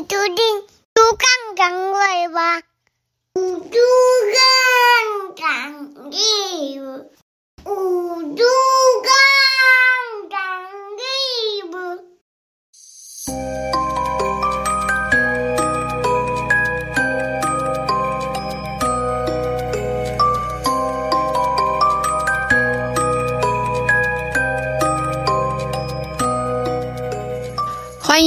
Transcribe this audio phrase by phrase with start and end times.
[0.00, 0.34] 你注定
[0.94, 2.62] 猪杠杠尾巴，
[3.34, 3.42] 猪
[4.32, 6.14] 杠杠尾
[6.80, 7.09] 巴，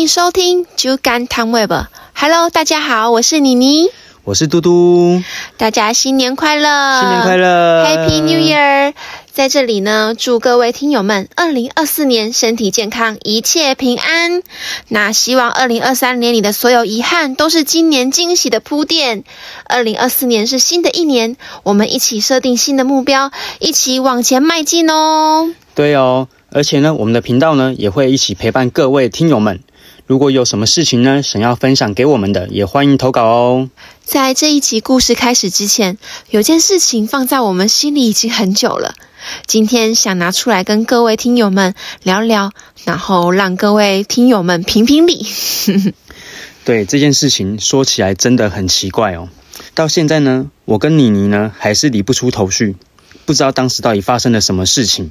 [0.04, 1.72] 迎收听《猪肝汤 Web》。
[2.14, 3.90] Hello，大家好，我是妮妮，
[4.26, 5.24] 我是嘟嘟，
[5.56, 7.00] 大家新年快乐！
[7.00, 8.94] 新年快乐，Happy New Year！
[9.32, 14.44] 在这里呢，祝各位听友们二零二四年身体健康，一切平安。
[14.90, 19.24] 那希望二零二三年里的所有遗憾都是今年惊喜的铺垫。
[19.64, 25.50] 二零二四年是新的一年，我们一起设定新的目标，一起往前迈进哦。
[25.74, 29.62] 对哦，而且呢，我们的频道呢也会一起陪伴各位听友们。
[30.14, 33.72] 如果有什么事情呢，想要分享给我们的，也欢迎投稿哦。
[34.04, 35.98] 在这一集故事开始之前，
[36.30, 38.94] 有件事情放在我们心里已经很久了，
[39.48, 42.52] 今天想拿出来跟各位听友们聊聊，
[42.86, 45.26] 然后让各位听友们评评理。
[46.64, 49.30] 对这件事情说起来真的很奇怪哦，
[49.74, 52.76] 到现在呢，我跟妮妮呢还是理不出头绪，
[53.26, 55.10] 不知道当时到底发生了什么事情。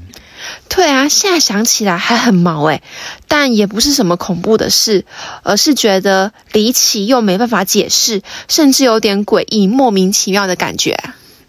[0.69, 2.83] 对啊，现在想起来还很毛诶，
[3.28, 5.05] 但也不是什么恐怖的事，
[5.42, 10.98] 而是觉得离奇又没办法解释，甚至有点诡异、莫名其妙的感觉。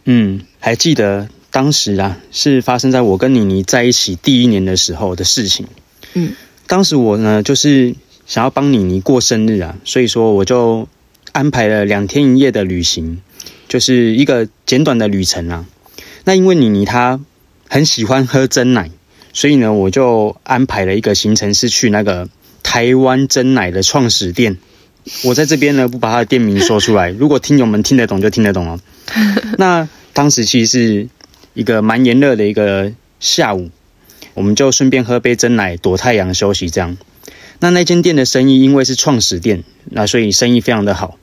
[0.06, 5.68] 嗯，还记得当时啊，是发生在我跟妮妮在一起第一年的时候的事情。
[6.14, 6.34] 嗯，
[6.68, 7.96] 当时我呢，就是
[8.26, 10.88] 想要帮妮妮过生日啊，所以说我就
[11.32, 13.22] 安排了两天一夜的旅行，
[13.70, 15.66] 就是一个简短的旅程啊。
[16.26, 17.20] 那因为妮妮她
[17.74, 18.92] 很喜欢喝真奶，
[19.34, 22.30] 所以呢，我就安排了一个行程是去那个
[22.62, 24.60] 台湾真奶的创始店。
[25.24, 28.80] 我在这边呢，不把它的店名说出来， 如果听友们听得懂就听得懂哦。
[29.58, 31.08] 那当时其实是
[31.56, 33.72] 一个蛮炎热的一个下午，
[34.36, 36.96] 我们就顺便喝杯真奶，躲太阳休息这样。
[37.58, 41.18] 那那间店的生意因为是创始店，那所以生意非常的好。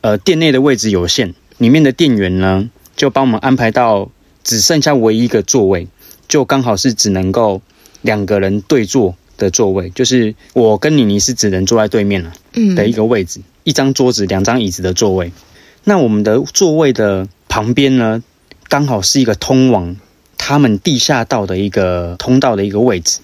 [0.00, 4.10] 呃，店内的位置有限，里面的店员呢就帮我们安排到
[4.44, 5.88] 只剩下唯一一个座位，
[6.28, 7.60] 就刚好是只能够
[8.02, 15.32] 两个人对坐的座位，就是我跟妮妮是只能坐在对面了嗯的一个位置，一张桌子、两张椅子的座位。
[15.82, 18.22] 那我们的座位的旁边呢，
[18.68, 19.96] 刚好是一个通往
[20.38, 23.20] 他们地下道的一个通道的一个位置。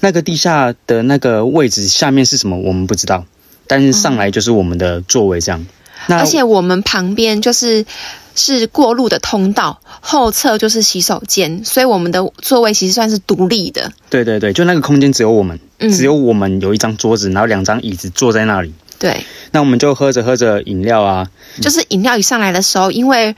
[0.00, 3.26] 那个地下的那个位置下面是什么，我们不知道，
[3.66, 5.64] 但是上来就是我们的座位这样。
[6.08, 7.86] 那而且我们旁边就是
[8.34, 13.92] 是过路的通道，后侧就是洗手间，所以我们的座位其实算是独立的。
[14.10, 18.72] 对对对，就那个空间只有我们，嗯只有我们有一张桌子，然后两张椅子坐在那里。
[18.98, 21.28] 对，那我们就喝着喝着饮料啊，
[21.60, 23.34] 就是饮料一上来的时候，因为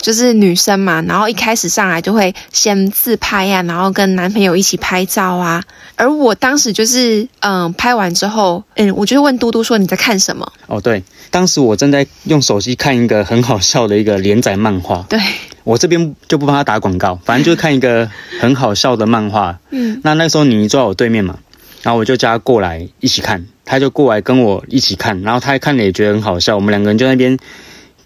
[0.00, 5.64] 就是女生嘛，然后一开始上来就会先自拍呀、然后跟男朋友一起拍照啊。
[5.96, 10.52] 而我当时就是嗯，拍完之后，嗯，我就问嘟嘟说你在看什么？
[10.68, 15.18] 哦对，当时我正在用手机看一个很好笑的一个连载漫画，对，
[15.64, 18.08] 我这边就不帮他打广告，反正就是看一个
[18.40, 19.58] 很好笑的漫画。
[19.70, 21.38] 嗯，那那时候你坐在我对面嘛，
[21.82, 27.36] 然后我就叫他过来一起看，他就过来跟我一起看，然后他看了也觉得很好笑，我们两个人就那边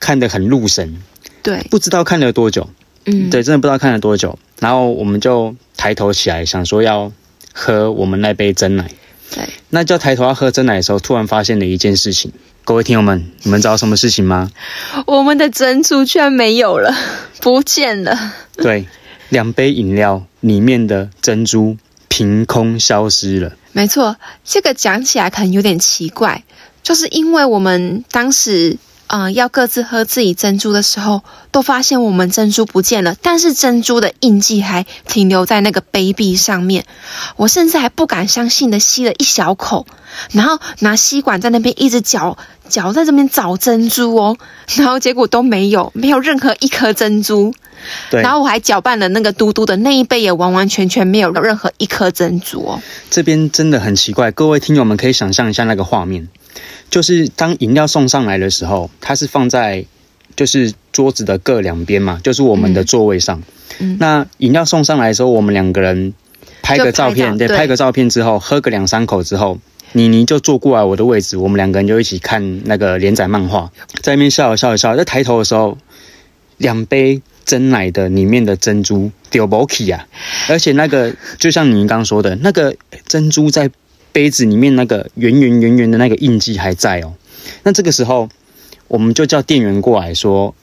[0.01, 0.97] 看得很入神，
[1.43, 2.69] 对，不知道看了多久，
[3.05, 7.13] 嗯，对，真的不知道看了多久，然后我们就抬头起来，想说要
[7.53, 8.91] 喝我们那杯真奶。
[9.35, 12.33] 对，那就抬头要喝真奶的时候，突然发现了一件事情。
[12.65, 14.53] 各位听友们，你们知道什么事情吗？
[15.07, 16.95] 我们的珍珠居然没有了，
[17.41, 18.17] 不见了。
[18.57, 18.87] 对，
[19.31, 21.77] 两杯饮料里面的珍珠
[22.09, 23.57] 凭空消失了。
[23.73, 26.45] 没错，这个讲起来可能有点奇怪，
[26.83, 28.77] 就是因为我们当时
[29.13, 36.87] 嗯、呃要各自喝自己珍珠的时候，都发现我们珍珠不见了，但是珍珠的印记还停留在那个杯壁上面。
[37.37, 39.87] 我甚至还不敢相信的吸了一小口，
[40.33, 42.39] 然后拿吸管在那边一直搅
[42.71, 44.39] 搅在这边找珍珠哦，
[44.77, 47.55] 然后结果都没有，没有任何一颗珍珠。
[48.11, 52.81] 对，然后我还搅拌了那个嘟嘟的那一杯，也完完全全没有任何一颗珍珠哦。
[53.11, 56.29] 这边真的很奇怪，各位听友们可以想象一下那个画面，
[56.91, 59.85] 就是当饮料送上来的时候，它是放在
[60.37, 63.43] 就是桌子的各两边嘛，就是我们的座位上。
[63.79, 63.97] 嗯。
[63.99, 66.13] 那饮料送上来的时候，我们两个人
[66.63, 69.59] 拍个照片，对，拍个照片之后，喝个两三口之后，
[69.93, 73.71] 妮妮就坐过来我的位置，我们两个人就一起看那个连载漫画，
[74.03, 75.77] 在那边笑一笑一笑，在抬头的时候，
[76.59, 80.07] 两杯真奶的里面的珍珠丢 b o k 啊，
[80.49, 82.77] 而且那个就像你刚刚说的，那个
[83.07, 83.71] 珍珠在
[84.13, 87.15] 杯子里面那个圆圆圆圆的那个印记还在哦。
[87.63, 88.29] 那这个时候，
[88.89, 90.55] 我们就叫店员过来说，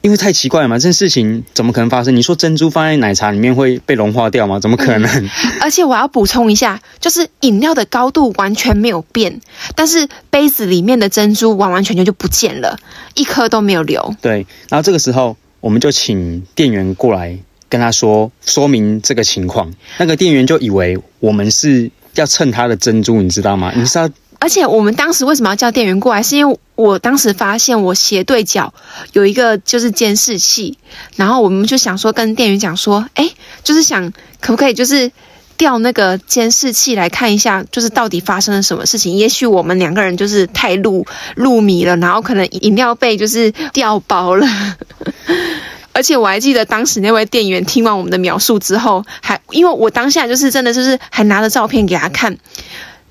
[0.00, 2.16] 因为太奇怪了嘛，这件事情怎么可能发生？
[2.16, 4.58] 你说珍珠放在奶茶里面会被融化掉吗？
[4.58, 5.30] 怎么可能？
[5.60, 9.40] 而且我要补充一下，就是饮料的高度完全没有变，
[9.74, 12.78] 但是杯子里面的珍珠完完全全就不见了，
[13.14, 14.14] 一颗都没有留。
[14.20, 17.38] 对，然后这个时候我们就请店员过来
[17.68, 23.72] 跟他说说明这个情况，那个店员就以为我们是要蹭他的珍珠，你知道吗？
[23.74, 26.20] 你知道而且我们当时为什么要叫店员过来？
[26.20, 28.74] 是因为我当时发现我斜对角
[29.12, 30.76] 有一个就是监视器，
[31.14, 33.30] 然后我们就想说跟店员讲说，哎，
[33.62, 35.12] 就是想可不可以就是
[35.56, 39.14] 调那个监视器来看一下，就是到底发生了什么事情？
[39.16, 41.06] 也许我们两个人就是太入
[41.36, 44.46] 入迷了，然后可能饮料被就是调包了。
[45.92, 52.38] 而且我还记得当时那位店员听完我们的描述之后，还因为我当下就是真的就是还拿着照片给他看。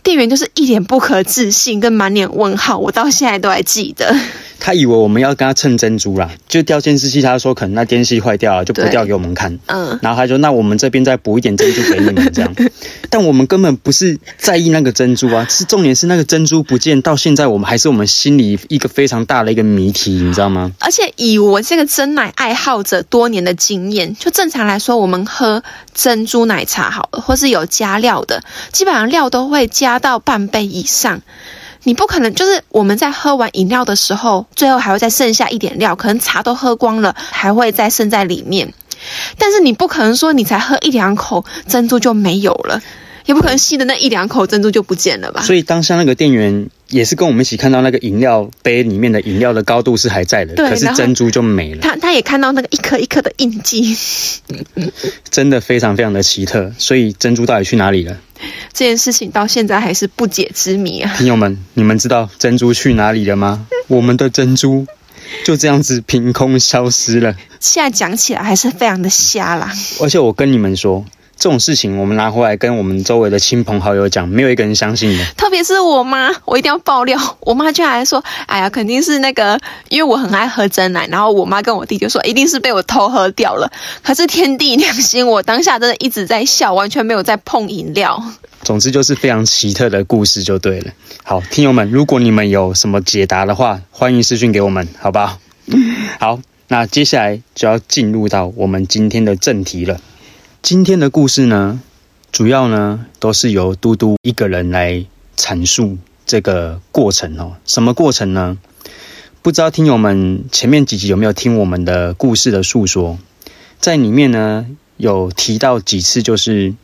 [0.04, 4.16] 店员就是一脸不可置信，跟满脸问号，我到现在都还记得。
[4.64, 9.58] 他以为我们要跟他蹭珍珠啦，就掉监视器，他说可能那电视坏掉了，就不掉给我们看。
[9.66, 12.56] 嗯，然后他说那我们这边再补一点珍珠给你们这样。
[13.10, 20.72] 但我们根本不是在意那个珍珠啊，是重点是那个珍珠不见，到现在我们还是我们心里一个非常大的一个谜题，你知道吗？
[20.80, 25.64] 而且以我这个真奶爱好者多年的经验，就正常来说，我们喝
[25.96, 31.22] 珍珠奶茶好了，或是有加料的，基本上料都会加到半杯以上。
[31.84, 38.74] 你不可能就是我们在喝完饮料的时候，最后还会再剩下一点料，可能茶都喝光了，还会再剩在里面。
[39.38, 42.82] 但是你不可能说你才喝一两口珍珠就没有了，
[43.26, 45.42] 也不可能吸的那一两口珍珠就不见了吧？
[45.42, 53.98] 所以当下那个店员也是跟我们一起看到那个饮料杯里面的饮料的高度是还在的，可是珍珠就没了，他他也看到那个一颗一颗的印记，
[55.32, 56.72] 真的非常非常的奇特。
[56.78, 58.18] 所以珍珠到底去哪里了？
[58.74, 61.14] 这件事情到现在还是不解之谜啊！
[61.18, 63.68] 听友们，你们知道珍珠去哪里了吗？
[63.88, 64.86] 我们的珍珠
[65.46, 67.36] 就这样子凭空消失了。
[67.60, 69.72] 现在讲起来还是非常的瞎啦。
[70.02, 71.06] 而且我跟你们说，
[71.42, 75.26] 这种事情我们拿回来跟我们周围的亲朋好友讲，没有一个人相信的。
[75.36, 77.18] 特别是我妈，我一定要爆料。
[77.40, 79.60] 我妈居然还说：“哎呀，肯定是那个，
[79.90, 83.72] 因为我很爱喝真奶。”然后我妈跟我弟就说：“一定是被我偷喝掉了。”
[84.06, 88.24] 可是天地良心，我当下真的一直在笑，完全没有在碰饮料。
[88.62, 90.92] 总之就是非常奇特的故事就对了。
[91.24, 95.40] 好，听友们，如果你们有什么解答的话，欢迎私讯给我们，好不好？
[96.20, 100.00] 好，那接下来就要进入到我们今天的正题了。
[100.62, 101.82] 今天的故事呢，
[102.32, 105.04] 主要呢都是由嘟嘟一个人来
[105.36, 105.98] 阐述
[106.28, 107.54] 这个过程哦。
[107.66, 108.60] 什么过程呢？
[109.42, 113.18] 不知道听友们前面几集有没有听我们的故事的诉说？
[113.80, 114.68] 在里面呢
[114.98, 116.76] 有提到几次，就是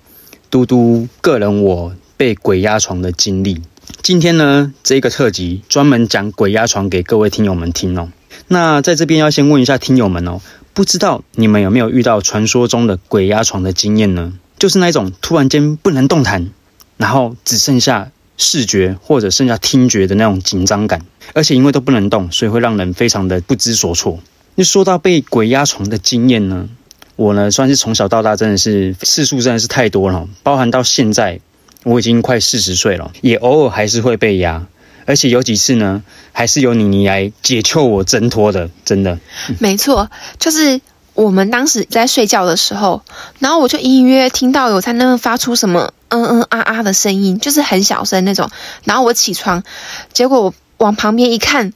[0.49, 3.61] 嘟嘟个人我被鬼压床的经历。
[4.01, 8.11] 今天呢，这个特辑专门讲鬼压床给各位听友们听哦。
[8.47, 10.41] 那在这边要先问一下听友们哦，
[10.77, 14.33] 不知道你们有没有遇到传说中的鬼压床的经验呢？
[14.59, 16.51] 就是那种突然间不能动弹，
[16.97, 21.01] 然后只剩下视觉或者剩下听觉的那种紧张感，
[21.33, 24.19] 而且因为都不能动，所以会让人非常的不知所措。
[24.53, 26.69] 那说到被鬼压床的经验呢，
[27.15, 31.39] 我呢算是从小到大真的是次数真的是太多了，包含到现在
[31.85, 34.67] 我已经快四十岁了，也偶尔还是会被压，
[35.07, 39.17] 而且有几次呢，还是由你你来解救我挣脱的，真的。
[39.57, 40.81] 没错，就是
[41.13, 43.01] 我们当时在睡觉的时候，
[43.39, 48.51] 然后我就隐隐约约听到有在那边发出什么嗯嗯啊啊的声音，就是很小声那种。
[48.83, 49.63] 然后我起床，
[50.11, 51.71] 结果我往旁边一看，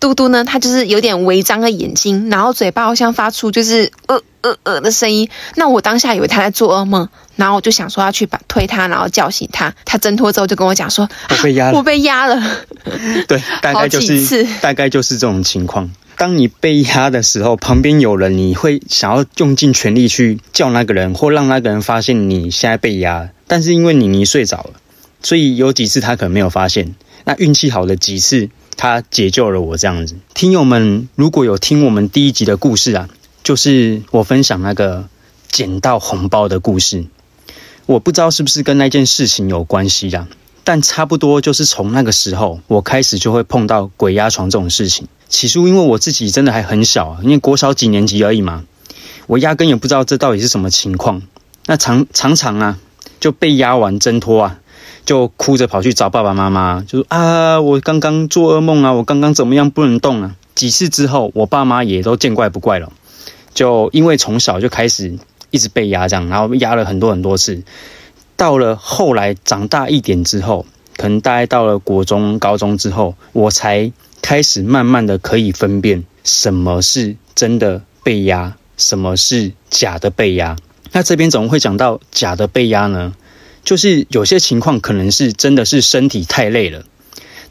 [0.00, 5.28] 嘟嘟呢，他就是有点微张的眼睛，然后嘴巴好像发出就是呃呃呃的声音。
[5.56, 9.74] 那我当下以为他在做噩梦，然后我就想说要去把推他，然后叫醒他。
[9.84, 12.42] 他挣脱之后就跟我讲说，我 被压了啊我被压了。
[13.28, 15.90] 对， 大概就是大概就是这种情况。
[16.16, 23.30] 当你被压的时候，旁边有人，你会想要用尽全力去叫那个人，或让那个人发现你现在被压。
[23.46, 24.70] 但是因为你你睡着了，
[25.22, 26.94] 所以有几次他可能没有发现。
[27.24, 30.16] 那运气好的几次，他解救了我这样子。
[30.34, 33.08] 听友们，如果有听我们第一集的故事啊，
[33.42, 35.08] 就是我分享那个
[35.48, 37.04] 捡到红包的故事。
[37.86, 40.28] 我不知道是不是跟那件事情有关系啦，
[40.62, 45.08] 但差不多就是从那个时候，我开始就会碰到鬼压床这种事情。
[45.28, 48.64] 起初因为我自己真的还很小啊，因为国小几年级而已嘛，
[49.26, 51.22] 我压根也不知道这到底是什么情况。
[51.66, 52.78] 那常常常啊，
[53.18, 54.59] 就被压完挣脱啊，
[55.04, 60.36] 就哭着跑去找爸爸妈妈，就说啊，我刚刚做噩梦啊，我刚刚怎么样不能动啊。
[60.54, 62.92] 几次之后，我爸妈也都见怪不怪了，
[63.54, 65.18] 就因为从小就开始
[65.50, 67.62] 一直被压这样，然后压了很多很多次。
[68.36, 70.66] 到了后来长大一点之后，
[70.96, 73.90] 可能大概到了国中、高中之后，我才
[74.22, 80.56] 开始慢慢的可以分辨什么是真的被压，什么是假的被压。
[80.92, 83.14] 那这边怎么会讲到假的被压呢？
[83.64, 86.84] 就是有些情况可能是真的是身体太累了，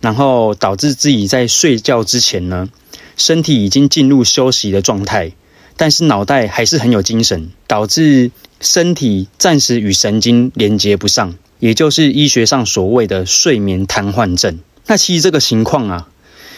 [0.01, 2.69] 然后导致自己在睡觉之前呢，
[3.17, 5.31] 身体已经进入休息的状态，
[5.77, 14.59] 但是脑袋还是很有精神，导致身体暂时与神经连接不上，也就是医学上所谓的睡眠瘫痪症。
[14.87, 16.07] 那其实这个情况啊，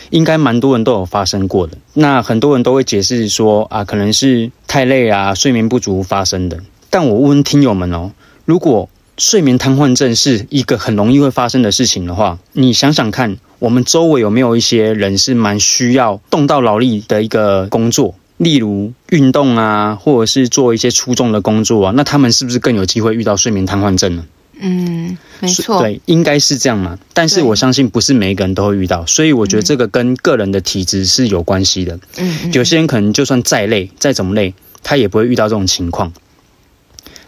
[0.10, 1.78] 应该蛮多人都有发生过的。
[1.94, 6.62] 那很多人都会解释说啊，可能是太累啊，睡眠不足发生的。
[6.90, 8.12] 但我问听友们哦，
[8.46, 8.90] 如果
[9.22, 24.26] 睡眠瘫痪症是一个很容易会发生的事情的话，你想想看，我们周围有没有一些人是蛮需要动到劳力的一个工作，例如运动啊，或者是做一些出众的工作啊，那他们是不是更有机会遇到睡眠瘫痪症呢？
[24.60, 26.98] 嗯，没错，对，应该是这样嘛。
[27.14, 32.00] 但是我相信不是每一个人都会遇到，所以我觉得这个跟个人的体质是有关系的。
[32.18, 36.12] 嗯，有些人可能就算再累，再怎么累，他也不会遇到这种情况。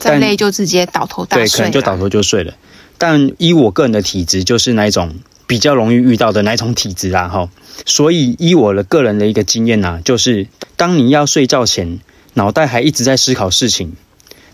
[0.03, 2.53] 再累就直接倒头大睡，对，可能就倒头就睡了。
[2.97, 5.15] 但依我个人的体质，就是那一种
[5.47, 7.49] 比较容易遇到的那种体质啦，哈。
[7.85, 11.99] 所以依我的个人的一个经验呐，就是当你要睡觉前，
[12.33, 13.93] 脑袋还一直在思考事情，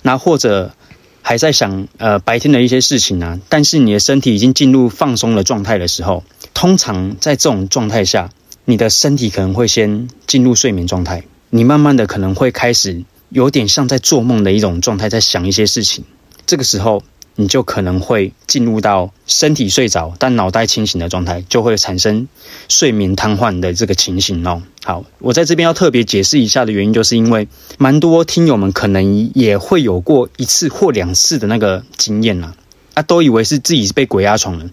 [0.01, 0.73] 那或者
[1.21, 8.29] 还在想呃白天的一些事情啊，但是你的身体已经进入放松的状态的时候，通常在这种状态下，
[8.65, 13.03] 你的身体可能会先进入睡眠状态，你慢慢的可能会开始。
[13.29, 16.03] 有点像在做梦的一种状态，在想一些事情。
[16.45, 17.03] 这个时候，
[17.35, 22.27] 你就可能会进入到身体睡着但脑袋清醒的状态，就会产生
[22.67, 24.63] 睡眠瘫痪的这个情形哦。
[24.83, 32.53] 好，我在这边要特别解释一下的原因，就是因为蛮多听友们可能也会有过一次或两次的那个经验呐，
[32.95, 34.69] 啊，都以为是自己被鬼压床了。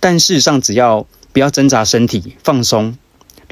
[0.00, 2.96] 但事实上，只要不要挣扎身体，放松。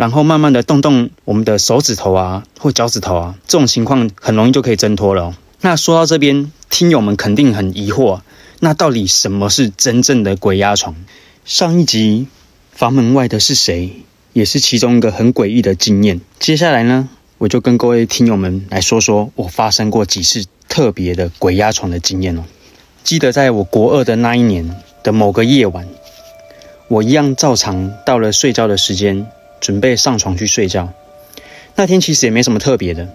[0.00, 5.36] 然后慢慢的动动我们的手指头啊，或脚趾头啊，这种情况很容易就可以挣脱了。
[5.60, 8.22] 那说到这边，听友们肯定很疑惑，
[8.60, 10.96] 那到底什么是真正的鬼压床？
[11.44, 12.28] 上一集
[12.72, 13.92] 房门外的是谁，
[14.32, 16.18] 也是其中一个很诡异的经验。
[16.38, 22.44] 接下来呢，我就跟各位听友们来说说我发生过几次特别的鬼压床的经验哦。
[23.04, 25.86] 记得在我国二的那一年的某个夜晚，
[26.88, 29.26] 我一样照常到了睡觉的时间。
[29.60, 30.88] 准备上床去睡觉，
[31.74, 33.08] 那天其实也没什么特别的，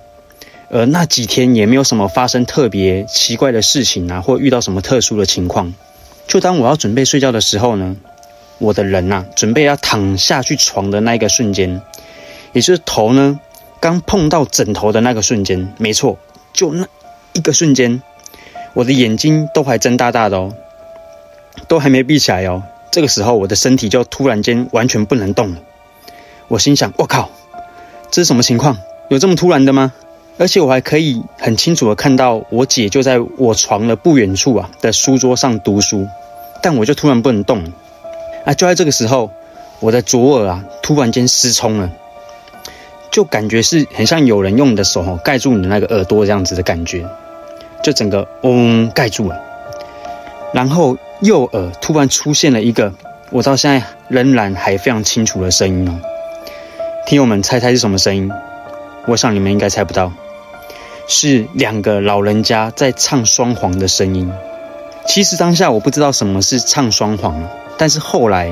[0.69, 5.73] 呃那几天也没有什么发生特别奇怪的事情啊，或遇到什么特殊的情况。
[6.27, 7.95] 就当我要准备睡觉的时候呢，
[8.57, 11.81] 我的人呐，准备要躺下去床的那一个瞬间，
[12.53, 13.39] 也就是头呢
[13.79, 16.17] 刚碰到枕头的那个瞬间，没错，
[16.53, 16.87] 就那
[17.33, 18.01] 一个瞬间，
[18.73, 20.53] 我的眼睛都还睁大大的哦，
[21.67, 22.63] 都还没闭起来哦。
[22.91, 25.57] 这个时候，我的身体就突然间完全不能动了。
[26.47, 27.29] 我心想：我靠，
[28.11, 28.77] 这是什么情况？
[29.09, 29.93] 有这么突然的吗？
[30.37, 36.07] 而且我还可以很清楚的看到我姐就在我床的不远处啊的书桌上读书，
[36.61, 37.69] 但我就突然不能动了。
[38.45, 38.53] 啊！
[38.53, 39.31] 就在这个时候，
[39.79, 41.89] 我的左耳啊突然间失聪了，
[43.11, 47.07] 就感觉是很像有人用你的手哦盖住你的那个耳朵这样子的感觉，
[47.81, 49.39] 就整个嗡盖住了。
[50.53, 52.93] 然后右耳突然出现了一个
[53.29, 55.93] 我到现在仍然还非常清楚的声音哦。
[57.05, 58.31] 听友们猜猜是什么声音？
[59.05, 60.11] 我想你们应该猜不到，
[61.07, 64.31] 是两个老人家在唱双簧的声音。
[65.05, 67.47] 其实当下我不知道什么是唱双簧，
[67.77, 68.51] 但是后来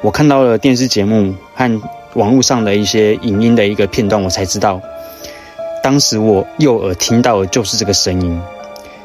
[0.00, 1.82] 我看到了电视节目和
[2.14, 4.80] 网络上的一些影音的一个片段，我才知道，
[5.82, 8.40] 当时我右耳听到的就是这个声音，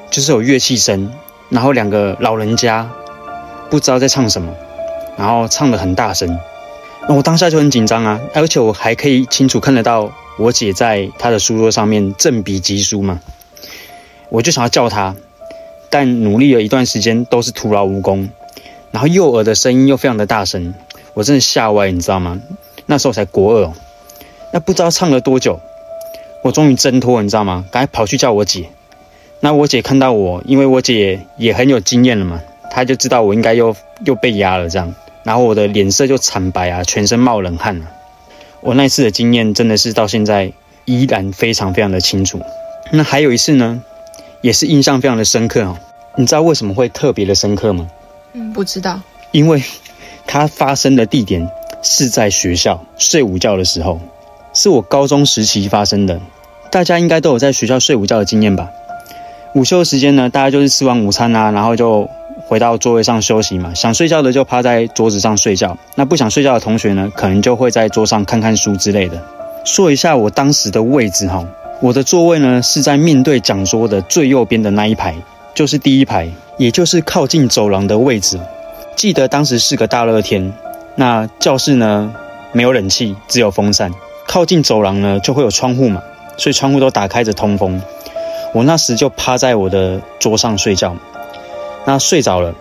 [0.10, 1.12] 就是有乐器声，
[1.50, 2.90] 然后两个老人家
[3.70, 4.54] 不知道在唱什么，
[5.18, 6.40] 然后唱的很大声。
[7.10, 13.20] 那我当下就很紧张啊，而且我还可以清楚看得到我姐在她的书桌上面正笔疾书嘛，
[14.30, 15.16] 我就想要叫她，
[15.90, 18.30] 但努力了一段时间都是徒劳无功，
[18.92, 20.76] 然后右耳的声音又非常的大声，
[21.16, 22.40] 我真的吓歪，你知道吗？
[22.86, 23.74] 那时候才国二，哦
[24.54, 25.60] 那不知道唱了多久，
[26.44, 27.66] 我终于挣脱，你知道吗？
[27.72, 28.70] 赶快跑去叫我姐，
[29.40, 32.40] 那我姐看到我，因为我姐也很有经验了嘛，
[32.70, 33.76] 她就知道我应该又
[34.06, 34.94] 又被压了这样。
[35.24, 37.92] 然后我的脸色就惨白啊，全身冒冷汗啊。
[38.62, 40.52] 我那次的经验真的是到现在
[40.86, 42.42] 依然非常非常的清楚。
[42.92, 43.82] 那还有一次呢，
[44.42, 45.78] 也是印象非常的深刻哦。
[46.18, 47.88] 你知道为什么会特别的深刻吗？
[48.34, 49.00] 嗯，不知道。
[49.32, 49.64] 因为
[50.26, 51.50] 它发生的地点
[51.82, 54.00] 是在学校睡午觉的时候，
[54.54, 56.20] 是我高中时期发生的。
[56.72, 58.70] 大家应该都有在学校睡午觉的经验吧？
[59.56, 62.10] 午休时间呢，大家就是吃完午餐啊，然后就。
[62.50, 69.22] 回到座位上休息嘛，想睡觉的就趴在桌子上睡觉，那不想睡觉的同学呢，可能就会在桌上看看书之类的。
[69.64, 71.46] 说一下我当时的位置哈，
[71.80, 75.16] 我的座位呢是在面对讲桌的最右边的那一排，
[75.54, 76.28] 就是第一排，
[76.58, 78.40] 也就是靠近走廊的位置。
[78.96, 80.52] 记得当时是个大热天，
[80.96, 82.12] 那教室呢
[82.52, 83.92] 没有冷气，只有风扇，
[84.28, 86.02] 靠近走廊呢就会有窗户嘛，
[86.36, 87.80] 所以窗户都打开着通风。
[88.56, 90.96] 我那时就趴在我的桌上睡觉，
[91.90, 92.54] 那睡着了。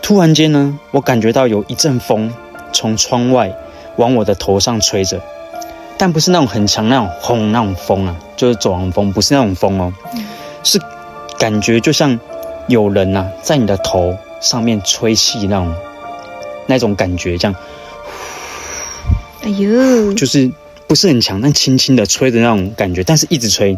[0.00, 2.32] 突然间呢，我感觉到有一阵风
[2.72, 3.52] 从窗外
[3.96, 5.20] 往我的头上吹着，
[5.96, 9.92] 但不是那种很强那种轰那种风啊，就是走廊风，不是那种风哦，
[10.62, 10.80] 是
[11.40, 12.20] 感觉就像
[12.68, 15.74] 有人呐在你的头上面吹气那种
[16.66, 17.56] 那种感觉，这样，
[19.42, 20.52] 哎呦，就是
[20.86, 23.76] 不是很强，但轻轻的吹的那种感觉，但是一直吹。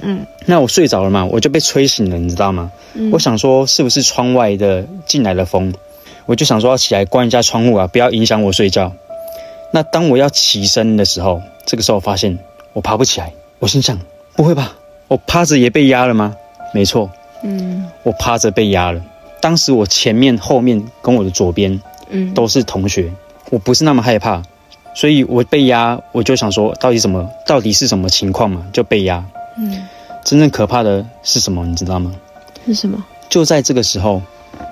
[0.00, 2.70] 嗯那我睡着了嘛，我就被吹醒了，你知道吗？
[2.94, 5.74] 嗯我想说是不是窗外的进来的风，
[6.26, 8.92] 我就想说要起来关一下窗户啊，不要影响我睡觉。
[9.72, 12.38] 那当我要起身的时候，这个时候我发现
[12.72, 13.98] 我爬不起来，我心想
[14.34, 14.76] 不会吧，
[15.08, 16.34] 我趴着也被压了吗？
[16.72, 17.10] 没错，
[17.42, 19.00] 嗯我趴着被压了。
[19.40, 23.12] 当时我前面、后面跟我的左边嗯，都是同学，
[23.50, 24.42] 我不是那么害怕，
[24.94, 29.24] 所以我被压，我就想说到底什么，到底是什么情况嘛，就被压。
[29.58, 29.88] 嗯
[30.24, 32.12] 真正可怕的是什么，你知道吗？
[32.66, 33.04] 是什么？
[33.28, 34.22] 就在这个时候，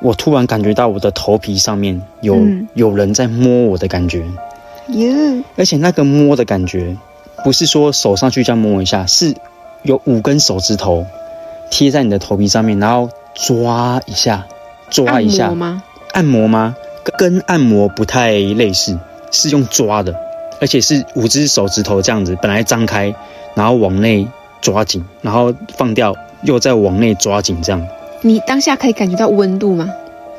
[0.03, 4.25] 我突然感觉到我的头皮上面有、嗯有人在摸我的感觉，
[4.89, 6.97] 哟，而且那个摸的感觉，
[7.43, 9.35] 不是说手上去这样摸一下，是
[9.83, 11.07] 有五根手指头
[11.71, 14.47] 贴在你的头皮上面，然后抓一下，
[14.91, 15.83] 抓一下按摩，吗？
[16.13, 16.77] 按摩吗？
[17.17, 18.99] 跟按摩不太类似，
[19.31, 20.15] 是用抓的，
[20.61, 23.15] 而且是五只手指头这样子，本来张开，
[23.55, 24.27] 然后往内
[24.67, 27.87] 抓紧，然后放掉，又再往内抓紧，这样。
[28.23, 29.89] 你当下可以感觉到温度吗？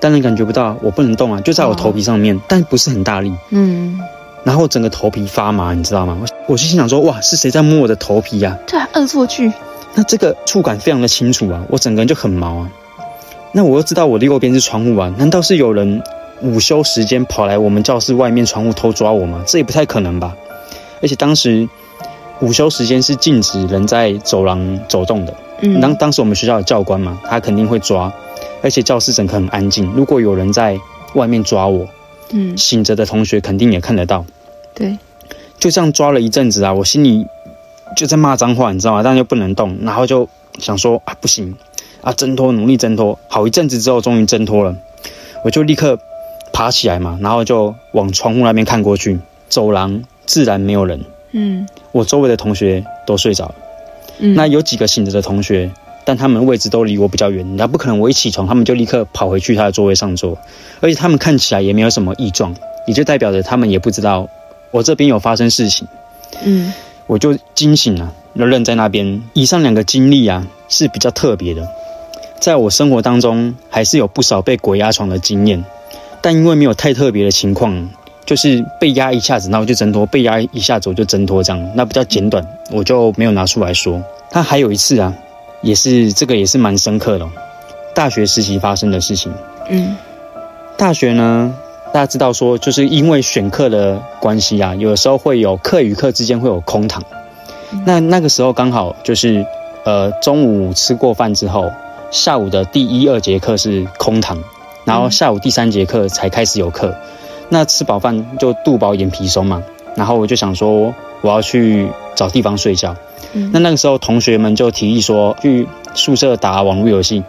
[0.01, 3.97] 当然感觉不到，我不能动啊，就在我头皮上面，但不是很大力，嗯，
[4.43, 6.17] 然后整个头皮发麻，你知道吗？
[6.19, 9.49] 我我就心想说，哇，是谁在摸我的头皮呀、对啊，恶作剧。
[9.95, 12.69] 那这个触感非常的清楚啊，我整个人就很毛啊。
[13.53, 16.03] 那我又知道我的右边是窗户啊，难道是有人
[16.41, 19.41] 午休时间跑来我们教室外面窗户偷抓我吗？
[19.47, 20.35] 这也不太可能吧。
[21.01, 21.69] 而且当时
[22.41, 25.33] 午休时间是禁止人在走廊走动的。
[25.61, 28.13] 嗯，当当时我们学校有教官嘛，他肯定会抓，
[28.61, 29.91] 而且教室整个很安静。
[29.95, 30.77] 如果有人在
[31.15, 31.87] 外面抓我，
[32.31, 34.23] 嗯，醒着的同学肯定也看得到。
[34.75, 34.97] 对，
[35.57, 37.25] 就这样抓了一阵子啊，我心里
[37.95, 39.01] 就在骂脏话，你知道吗？
[39.03, 41.55] 但又不能动，然后就想说啊，不行
[42.01, 43.17] 啊，挣脱，努力挣脱。
[43.27, 44.75] 好一阵子之后，终于挣脱了，
[45.43, 45.97] 我就立刻
[46.53, 49.17] 爬起来嘛，然后就往窗户那边看过去，
[49.49, 53.55] 走廊自然没有人，嗯我周围的同学都睡着了。
[54.19, 55.69] 嗯，那有几个醒着的同学，
[56.03, 60.37] 但他们位置都离我比较远，那不可能我一起床他们就立刻跑回去他的座位上坐，
[60.81, 62.55] 而且他们看起来也没有什么异状，
[62.87, 64.27] 也就代表着他们也不知道
[64.71, 65.87] 我这边有发生事情，
[66.43, 66.73] 嗯
[67.05, 69.21] 我就惊醒了，就愣在那边。
[69.33, 71.67] 以上两个经历啊是比较特别的，
[72.39, 75.63] 在我生活当中还是有不少被鬼压床的经验，
[76.21, 77.89] 但因为没有太特别的情况。
[78.27, 84.03] 就是被压一下子，然后就挣脱；被压一下子我就挣脱，这样那比较简短，我就没有拿出来说。
[84.29, 85.13] 他还有一次啊，
[85.61, 87.29] 也是这个也是蛮深刻的、哦，
[87.95, 89.31] 大学时期发生的事情。
[89.69, 89.95] 嗯
[90.77, 91.55] 大学呢，
[91.93, 97.01] 大家知道说，就是因为选课的关系啊，有的时候会有课与课之间会有空堂。
[97.85, 99.45] 那那个时候刚好就是
[99.85, 101.71] 呃中午吃过饭之后，
[102.11, 104.37] 下午的第一二节课是空堂，
[104.85, 106.93] 然后下午第三节课才开始有课。
[107.49, 109.63] 那吃饱饭就肚饱眼皮松嘛，
[109.95, 112.95] 然后我就想说我要去找地方睡觉。
[113.33, 117.23] 嗯那那个时候同学们就提议说去宿舍打网络游戏，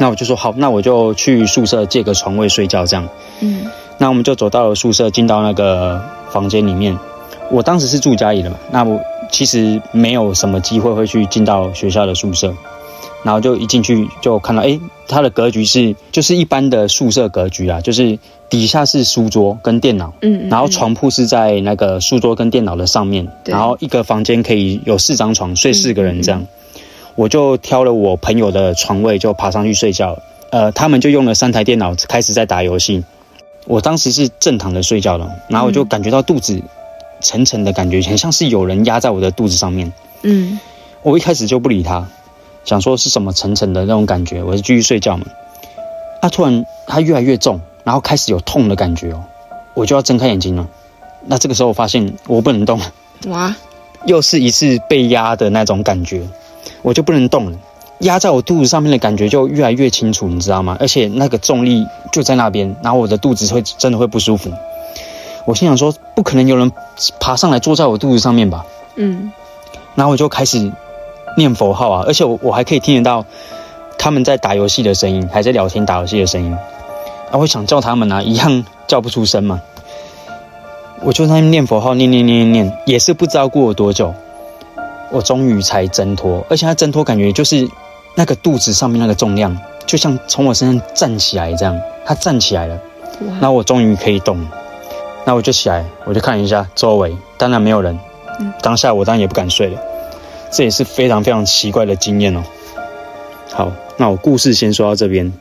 [0.00, 3.08] 那我就说好，那我就去宿舍借个床位睡觉这样。
[3.40, 3.66] 嗯
[3.98, 6.98] 那我们就走到了宿舍，进到那个房间里面。
[7.50, 12.52] 我当时是住家里的嘛，那我其实没有什么机会会去进到学校的宿舍。
[13.26, 18.16] 然后就一进去就看到，哎，它的格局是就是一般的宿舍格局啊，就是
[18.48, 26.46] 底下是书桌跟电脑，嗯，然后床铺是在那个书桌跟电脑的上面，然后一个房间可以有四张床，睡四个人这样。
[27.16, 30.22] 我就挑了我朋友的床位，就爬上去睡觉了。
[30.50, 33.02] 呃，他们就用了三台电脑开始在打游戏。
[33.66, 36.62] 我当时是正躺着睡觉的，然后我就感觉到肚子
[37.20, 39.92] 沉沉的感觉，很像是有人压在我的肚子上面。
[40.22, 40.60] 嗯
[41.02, 42.06] 我一开始就不理他，
[42.66, 45.24] 想说是什么沉沉的那种感觉，我就继续睡觉嘛。
[46.20, 49.24] 啊，突然它越来越重，然后开始有痛的感觉哦，
[49.74, 50.66] 我就要睁开眼睛了。
[51.24, 52.92] 那这个时候我发现我不能动了，
[53.28, 53.54] 哇，
[54.04, 56.22] 又是一次被压的那种感觉，
[56.82, 57.58] 我就不能动了。
[58.00, 60.76] 压在我肚子上面的感觉就越来越清楚，你知道吗？
[60.80, 64.50] 而且那个重力就在那边，然后我的肚子会真的会不舒服。
[65.46, 66.70] 我心想说，不可能有人
[67.20, 68.66] 爬上来坐在我肚子上面吧？
[68.96, 69.32] 嗯，
[69.94, 70.70] 然后我就开始
[71.36, 73.24] 念佛号啊，而且我我还可以听得到
[73.96, 76.52] 他们在打游戏的声音，还在聊天打游戏的声音。
[77.30, 79.60] 啊，我想叫他们啊，一样叫不出声嘛。
[81.02, 84.14] 我就在那念佛号，念念念念念，也是不知道过了多久，
[85.12, 86.44] 我终于才挣脱。
[86.48, 87.68] 而且他挣脱感觉就是
[88.14, 92.74] 那个肚子上面那个重量，就像从我身上站起来这样，他站起来了。
[93.20, 94.46] 哇，那我终于可以动了，
[95.24, 97.98] 那我就起来，我就看一下周围，当然没有人。
[98.38, 99.80] 嗯当下我当然也不敢睡了，
[100.52, 102.42] 这也是非常非常奇怪的经验哦。
[103.52, 105.32] 好，那我故事先说到这边。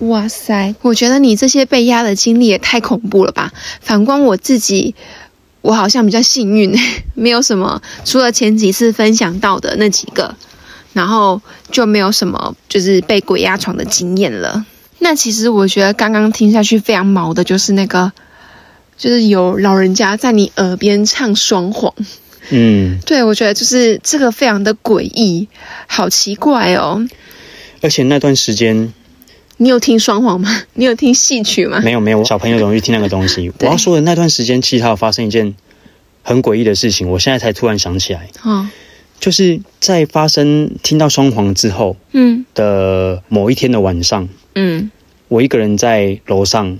[0.00, 3.52] 哇塞，我觉得你这些被压的经历也太恐怖了吧！
[3.80, 4.94] 反观我自己，
[5.60, 6.76] 我好像比较幸运，
[7.14, 10.34] 没有什么，除了前几次分享到的那几个，
[10.92, 14.66] 然后就没有什么就是被鬼压床的经验了。
[14.98, 18.12] 那其实我觉得刚刚听下去非常毛的，就是那个，
[18.98, 21.94] 就是有老人家在你耳边唱双簧。
[22.50, 25.48] 嗯，对，我觉得就是这个非常的诡异，
[25.86, 27.06] 好奇怪哦。
[27.80, 28.92] 而且那段时间
[29.56, 30.62] 你有听双簧吗？
[30.74, 31.80] 你有听戏曲吗？
[31.82, 33.52] 没有没有小朋友容易听那个东西。
[33.60, 35.54] 我要说的那段时间，其实还有发生一件
[36.22, 38.68] 很诡异的事情，我现在才突然想起来，哦，
[39.20, 44.90] 就是在发生听到双簧之后嗯的某一天的晚上，嗯
[45.28, 46.78] 我一个人在楼上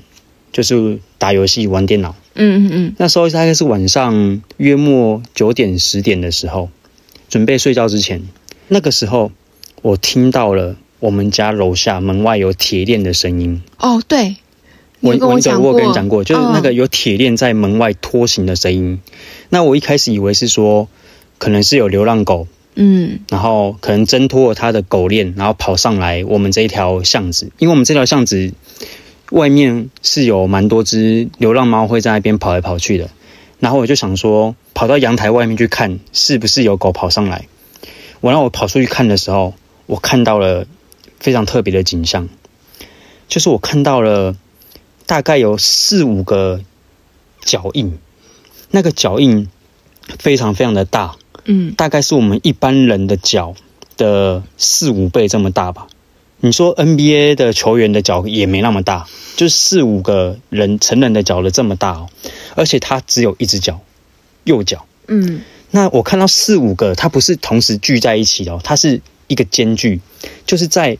[0.52, 2.14] 就是打游戏玩电脑。
[2.34, 6.68] 嗯嗯那时候大概是晚上约莫九点十点的时候，
[7.28, 8.22] 准备睡觉之前，
[8.68, 9.32] 那个时候
[9.82, 13.62] 我听到了我们家楼下门外有铁链的声音。
[13.78, 14.36] 哦，对，
[15.00, 19.00] 我讲过，我跟你讲过，就是那个嗯有铁链在门外拖行的声音。
[19.50, 20.88] 那我一开始以为是说，
[21.38, 23.20] 可能是有流浪狗，嗯。
[23.28, 28.52] 然后可能挣脱了他的狗链，然后跑上来我们这一条巷子，因为我们这条巷子
[29.34, 33.10] 外面是有蛮多只流浪猫会在那边跑来跑去的。
[33.58, 37.48] 然后我就想说，跑到阳台外面去看，是不是有狗跑上来。
[38.20, 39.54] 我让我跑出去看的时候，
[39.86, 40.66] 我看到了
[41.18, 42.28] 非常特别的景象，
[43.26, 44.36] 就是我看到了
[45.04, 46.60] 大概有四五个
[47.40, 47.98] 脚印，
[48.70, 49.48] 那个脚印
[50.18, 53.54] 非常非常的大，嗯大概是我们一般人的脚
[53.96, 55.88] 的四五倍这么大吧。
[56.44, 62.10] 你说 NBA 的球员的脚也没那么大，就是四五个人成人的脚的这么大哦，
[62.54, 63.80] 而且他只有一只脚，
[64.44, 64.84] 右脚。
[65.08, 70.02] 嗯那我看到四五个，他不是同时聚在一起的哦，它是一个间距，
[70.44, 70.98] 就是在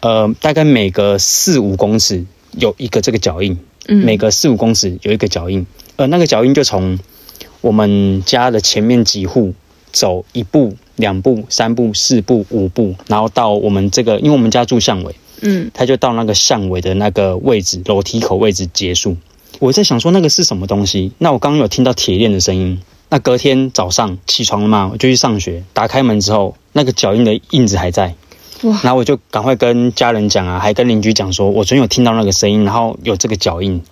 [0.00, 5.64] 呃大概每个四五公尺有一个这个脚印，嗯，每个四五公尺有一个脚印，
[5.94, 6.98] 呃，那个脚印就从
[7.60, 9.54] 我们家的前面几户
[9.92, 19.16] 走一步、两步、三步、四步、五步，然后到我们这个，因为我们家住巷尾，嗯他就到那个巷尾的那个位置，楼梯口位置结束。
[19.58, 21.12] 我在想说那个是什么东西？
[21.18, 22.80] 那我刚刚有听到铁链的声音。
[23.10, 25.62] 那隔天早上起床了嘛，我就去上学。
[25.74, 28.14] 打开门之后，那个脚印的印子还在。
[28.62, 33.82] 哇，然后我就赶快跟家人讲啊，还跟邻居讲说，我昨天有听到那个声音，然后有这个脚印，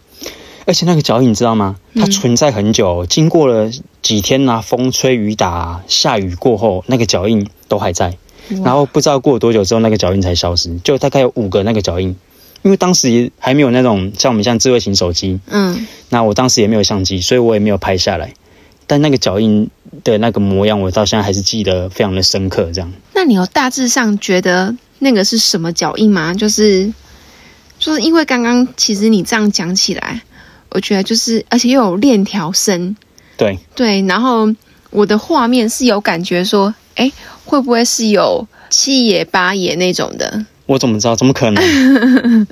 [0.70, 1.74] 而且那个脚印你知道吗？
[1.96, 3.68] 它嗯存在很久，经过了
[4.02, 8.16] 几天啊，风吹雨打、啊、下雨过后，那个脚印都还在。
[8.62, 12.14] 然后不知道过了多久之后，那个脚印才消失，就大概有五个那个脚印。
[12.62, 18.33] 因为当时还没有那种像我们像智慧型手机，嗯那我当时也没有相机，所以我也没有拍下来。
[18.87, 19.68] 但那个脚印
[20.04, 22.70] 的那个模样，我到现在还是记得非常的深刻。
[22.72, 26.33] 这样，那你有大致上觉得那个是什么脚印吗？
[26.33, 26.92] 就是
[27.80, 30.22] 就是因为刚刚其实你这样讲起来，
[30.70, 32.96] 我觉得就是而且又有链条声，
[33.37, 34.48] 对，对，然后
[34.90, 37.11] 我的画面是有感觉说，哎，
[37.44, 40.44] 会不会是有七爷八爷那种的？
[40.66, 41.16] 我怎么知道？
[41.16, 41.61] 怎么可能？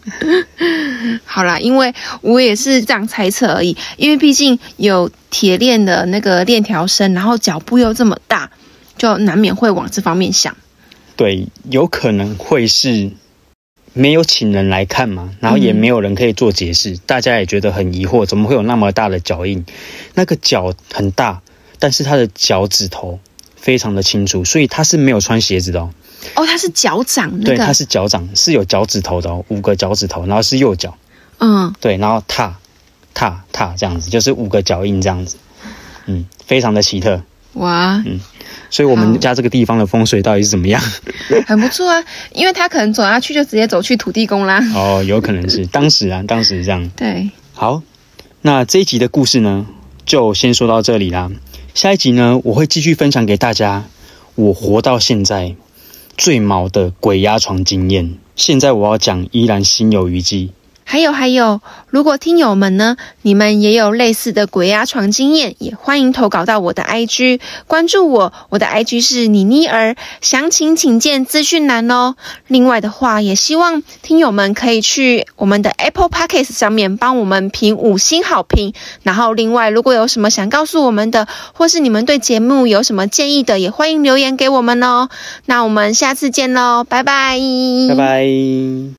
[1.24, 8.50] 好啦，因为我也是这样猜测而已，因为毕竟有铁链的那个链条声，然后脚步又这么大，
[8.96, 10.57] 就难免会往这方面想。
[11.14, 13.11] 对，有可能会是
[13.98, 19.66] 没有请人来看嘛，然后也没有人可以做解释，大家也觉得很疑惑，怎么会有那么大的脚印？
[20.14, 21.42] 那个脚很大，
[21.80, 23.18] 但是他的脚趾头
[23.56, 25.90] 非常的清楚，所以他是没有穿鞋子的哦。
[26.37, 30.96] 哦，它是脚掌那对，个，他是脚掌，是有脚趾头的哦，五个脚趾头，然后是右脚，
[31.38, 32.56] 嗯，对，然后踏
[33.14, 35.37] 踏踏这样子，就是五个脚印这样子，
[36.06, 37.22] 嗯，非常的奇特。
[37.54, 38.20] 哇，嗯
[38.70, 40.82] 所以我好们家这个地方的风水到底是怎么样？
[41.46, 44.62] 很不错啊，因为他可能走下去就直接走去土地公啦。
[44.74, 46.90] 哦，有可能是当时啊，当时这样。
[46.94, 47.82] 对，好，
[48.42, 49.66] 那这一集的故事呢，
[50.04, 51.30] 就先说到这里啦。
[51.74, 53.84] 下一集呢，我会继续分享给大家，
[54.34, 55.54] 我活到现在
[56.16, 58.16] 最毛的鬼压床经验。
[58.37, 60.50] 现在我要讲，依然心有余悸。
[60.90, 72.16] 还有还有，如果听友们呢，你们也有类似的鬼压床经验，也欢迎投稿到我的 IG，关注我，我的 IG 是妮妮儿，详情请见资讯栏哦。
[72.46, 78.72] 另外的话，也希望听友们可以去我们的 Apple Podcast 上面帮我们评五星好评。
[79.03, 85.11] 然后，另外如果有什么想告诉我们的，或是你们对节目有什么建议的，也欢迎留言给我们哦。
[85.44, 87.38] 那我们下次见喽，拜拜，
[87.90, 88.94] 拜拜。